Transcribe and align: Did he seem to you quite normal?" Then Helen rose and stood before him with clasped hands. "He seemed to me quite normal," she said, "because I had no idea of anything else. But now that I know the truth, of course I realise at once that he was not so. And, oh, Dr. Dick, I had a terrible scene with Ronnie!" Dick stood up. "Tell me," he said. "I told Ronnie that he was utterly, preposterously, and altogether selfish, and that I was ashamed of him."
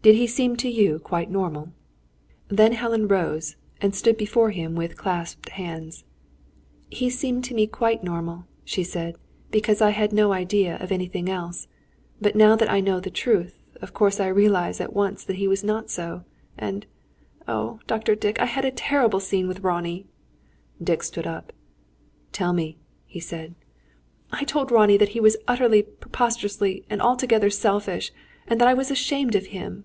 Did 0.00 0.14
he 0.14 0.28
seem 0.28 0.56
to 0.58 0.70
you 0.70 1.00
quite 1.00 1.28
normal?" 1.30 1.72
Then 2.48 2.72
Helen 2.72 3.08
rose 3.08 3.56
and 3.82 3.94
stood 3.94 4.16
before 4.16 4.50
him 4.52 4.74
with 4.74 4.96
clasped 4.96 5.50
hands. 5.50 6.04
"He 6.88 7.10
seemed 7.10 7.44
to 7.44 7.54
me 7.54 7.66
quite 7.66 8.02
normal," 8.02 8.46
she 8.64 8.84
said, 8.84 9.16
"because 9.50 9.82
I 9.82 9.90
had 9.90 10.14
no 10.14 10.32
idea 10.32 10.76
of 10.78 10.90
anything 10.92 11.28
else. 11.28 11.66
But 12.22 12.36
now 12.36 12.56
that 12.56 12.70
I 12.70 12.80
know 12.80 13.00
the 13.00 13.10
truth, 13.10 13.60
of 13.82 13.92
course 13.92 14.18
I 14.18 14.28
realise 14.28 14.80
at 14.80 14.94
once 14.94 15.24
that 15.24 15.36
he 15.36 15.48
was 15.48 15.62
not 15.64 15.90
so. 15.90 16.24
And, 16.56 16.86
oh, 17.46 17.80
Dr. 17.86 18.14
Dick, 18.14 18.40
I 18.40 18.46
had 18.46 18.64
a 18.64 18.70
terrible 18.70 19.20
scene 19.20 19.48
with 19.48 19.60
Ronnie!" 19.60 20.06
Dick 20.82 21.02
stood 21.02 21.26
up. 21.26 21.52
"Tell 22.32 22.54
me," 22.54 22.78
he 23.04 23.20
said. 23.20 23.56
"I 24.32 24.44
told 24.44 24.70
Ronnie 24.70 24.96
that 24.96 25.10
he 25.10 25.20
was 25.20 25.36
utterly, 25.46 25.82
preposterously, 25.82 26.86
and 26.88 27.02
altogether 27.02 27.50
selfish, 27.50 28.10
and 28.50 28.58
that 28.58 28.68
I 28.68 28.72
was 28.72 28.90
ashamed 28.90 29.34
of 29.34 29.48
him." 29.48 29.84